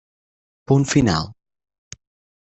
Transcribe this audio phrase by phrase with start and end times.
[0.71, 1.29] Punt final.